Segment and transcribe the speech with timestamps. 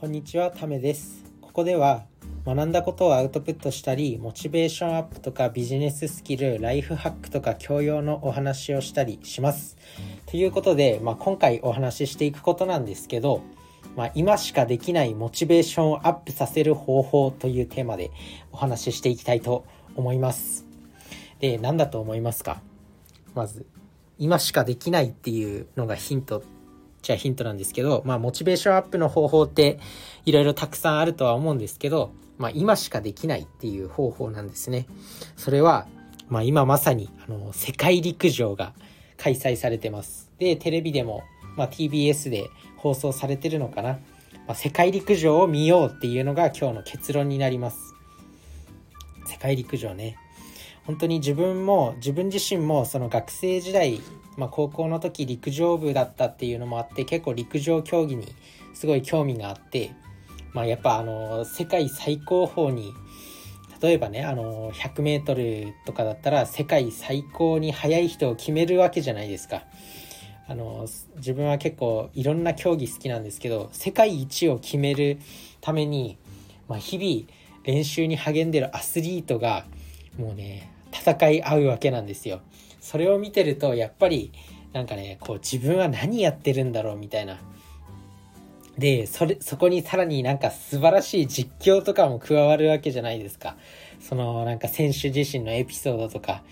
[0.00, 1.22] こんにちは、ためです。
[1.42, 2.06] ここでは
[2.46, 9.76] 学んだことをアウトプットしたり、モチベーションアップとかビジネススキル、ライフハックとか教養のお話をしたりします。
[10.24, 13.42] ということで、まあ、今回お話ししていくことなんですけど、
[13.94, 18.10] まあ、今しかできないモチベーションをアップさせる方法というテーマで
[18.52, 20.64] お話ししていきたいと思います。
[21.40, 22.62] で、何だと思いますか？
[23.34, 23.66] まず、
[24.16, 26.42] 今しかできないっていうのがヒント
[27.02, 29.78] じゃあヒントなんですけど、まあ、モチベーションアップの方法って
[30.26, 34.86] いろいろたくさんあるとは思うんですけど、まあ、今しかできないっていう方法なんですね。
[35.36, 35.86] それは、
[36.28, 38.72] まあ、今まさに、あの、世界陸上が
[39.16, 40.30] 開催されてます。
[40.38, 41.22] で、テレビでも、
[41.56, 43.98] まあ、TBS で放送されてるのかな。
[44.46, 47.94] まあ、世界陸上を見ようっていうのが今日の結論になります。
[49.26, 50.16] 世界陸上ね。
[50.86, 54.00] 本当に自分も自分自身もその学生時代、
[54.36, 58.26] まあ、高校の時陸上部だったっていうのもあって結構陸上競技に
[58.74, 59.92] すごい興味があって、
[60.52, 62.92] まあ、やっぱあの世界最高峰に
[63.82, 69.62] 例えばねあの 100m とかだったら世界最高に速い人を決めるわけじゃないですか。
[70.46, 75.20] あの自分は結構いろんな競技好きなんですけど世界一を決める
[75.60, 76.18] ために、
[76.66, 79.64] まあ、日々練習に励んでるアスリートが
[80.18, 82.40] もうね戦い合うわけなんですよ。
[82.80, 84.32] それを見てるとやっぱり
[84.72, 87.38] なんかねこう自分は何やってるんだろうみたいな。
[88.78, 93.56] でそれそこにさらになんか素晴らしい実況とかも加わるわけじゃないですか。
[94.00, 96.42] そのなんか選手自身のエピソードとか、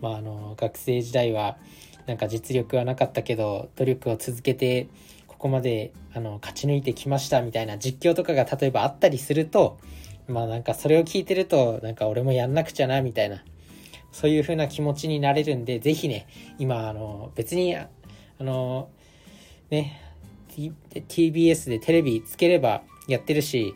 [0.00, 1.56] まあ、あの学生時代は
[2.06, 4.88] なんか実力はなかったけど努力を続けて
[5.26, 9.78] ここまであの勝ち抜いてきましたみたいな実況とかが例えばあったりすると
[10.28, 13.42] まあなんかそれを聞いてるとなんか俺もやんなくちゃなみたいな
[14.12, 16.26] そういう風な気持ちになれるんでぜひね
[16.58, 17.88] 今あの別にあ
[18.38, 18.90] の
[19.70, 20.00] ね
[20.48, 23.74] TBS でテレビつければやってるし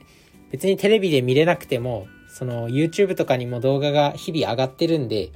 [0.51, 5.31] 別にテレビで見れなくてもその YouTube とかにも動画が日々上がってるんで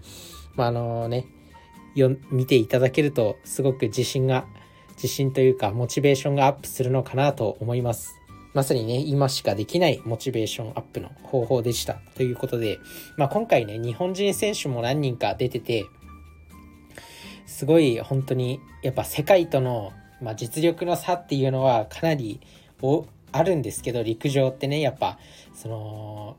[0.55, 1.27] まああのね
[1.95, 4.47] よ見ていただけるとすごく自信が
[4.97, 8.26] 自信というかモチベーションがアップするのかなと思います。
[8.57, 11.99] まさにね今しかできないモチベーションアップの方法でした。
[12.15, 12.79] ということで、
[13.19, 15.85] まあ、今回ね日本人選手も何人か出てて
[17.45, 22.41] すごい本当にやっぱ世界との、まあ、実力の差っていうのはかなり
[22.81, 25.19] おあるんですけど陸上ってねやっぱ
[25.53, 26.37] その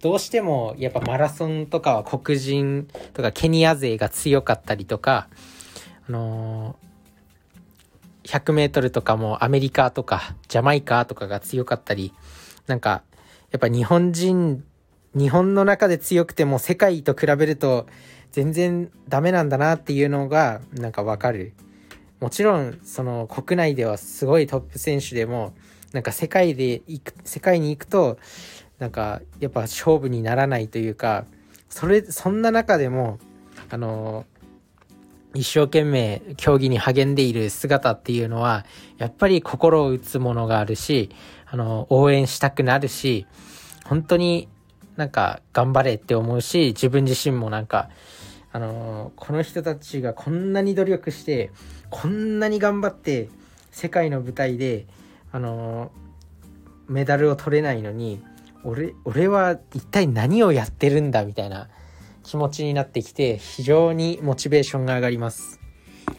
[0.00, 5.28] どうしてもやっぱマラソンとかは黒人とかケニア勢が強かったりとか、
[6.08, 6.89] あのー、
[8.24, 12.12] 100m とかもアメリカとかジャマイカとかが強かったり
[12.66, 13.02] なんか
[13.50, 14.64] やっぱ日本人
[15.14, 17.86] 日本の中で強くても世界と比べると
[18.30, 21.52] 全然ダメなんだなっていうのがなんかわかる。
[22.20, 25.54] もちろんその国内ではすごいトップ選手でも
[25.92, 28.18] なんか世界で行く世界に行くと
[28.78, 31.24] なんかやっぱ勝負にならないというか
[31.70, 33.18] それそんな中でも
[33.70, 34.26] あの
[35.34, 38.64] 一生懸命競技に励んでいる姿っていうのは
[38.98, 41.10] やっぱり心を打つものがあるし
[41.46, 43.26] あの応援したくなるし
[43.84, 44.48] 本当に
[44.96, 47.90] なんか頑張れって思うし自分自身もなんか
[48.52, 51.50] あのこの人たちがこんなに努力して
[51.88, 53.28] こんなに頑張って
[53.70, 54.86] 世界の舞台で
[55.32, 55.92] あの
[56.88, 58.20] メダルを取れないのに
[58.64, 61.68] 俺俺は一体何をやってるんだみたいな
[62.30, 65.58] 気持ちになってきて非常にモチベーションが上がります。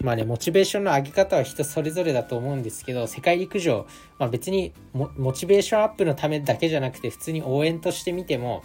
[0.02, 3.88] まあねモチベーションの上げ方は人それぞれだと思うんですけど世界陸上、
[4.20, 8.62] まあ、別にモチベーションアップのためだけじゃなくて普通に応援としてみても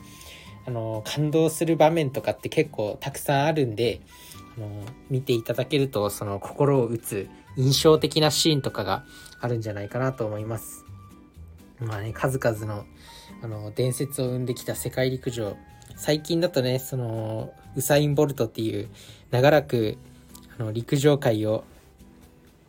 [0.66, 4.00] あの感動する場面とかって結構たくさんあるんで
[4.56, 4.68] あの
[5.08, 9.04] 見ていただけるとその心を打つ印象的なシーンとかが
[9.40, 10.84] あるんじゃないかなと思います。
[11.78, 12.86] まあね数々の
[13.42, 15.56] あの伝説を生んできた世界陸上。
[15.96, 18.88] 最近だとねそのウサイン・ボルトっていう
[19.30, 19.98] 長らく
[20.58, 21.64] あの陸上界を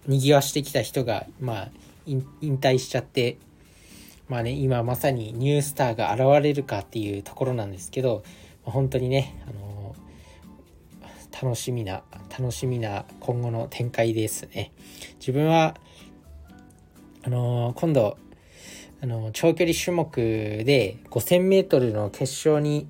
[0.07, 1.69] 賑わしてきた人がまあ
[2.05, 2.23] 引
[2.57, 3.37] 退しちゃって
[4.29, 8.23] まあね今まさにニュースターが現れるかっていうところなんですけど
[8.63, 9.95] 本当にねあの
[11.41, 12.03] 楽しみな
[12.37, 14.71] 楽しみな今後の展開ですね。
[15.19, 15.75] 自分は
[17.23, 18.17] あの今度
[19.01, 22.87] あの長距離種目で 5000m の決勝に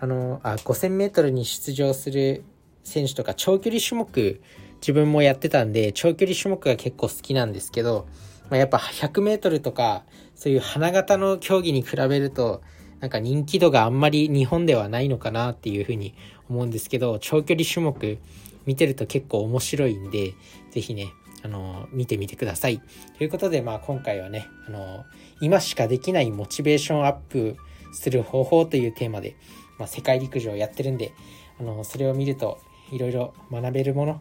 [0.00, 2.44] あのあ 5000m に出場する
[2.82, 4.40] 選手とか長距離種目
[4.80, 8.06] 自分もやってたんで長距離種目が結構好きなんですけど、
[8.50, 10.04] まあ、やっぱ 100m とか
[10.34, 12.62] そういう花形の競技に比べると
[13.00, 16.14] なんか人気度があんまり日本ではないのかなっていうふうに
[16.48, 18.18] 思うんですけど長距離種目
[18.66, 20.34] 見てると結構面白いんで
[20.70, 21.08] 是非ね
[21.44, 22.80] あの、見てみてください。
[23.18, 25.04] ということで、まあ今回はね、あの、
[25.40, 27.56] 今しかできないモチベーションアップ
[27.92, 29.36] する方法というテーマで、
[29.78, 31.12] まあ、世界陸上やってるんで、
[31.60, 32.58] あの、それを見ると
[32.90, 34.20] いろいろ学べるもの、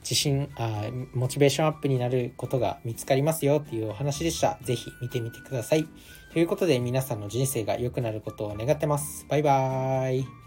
[0.00, 0.84] 自信あ、
[1.14, 4.58] モチベーションアップになることが見つかりますよっていうお話でした。
[4.62, 5.86] ぜひ見てみてください。
[6.32, 9.26] ということで皆さんの人生が良くなることを願ってます。
[9.28, 10.45] バイバーイ。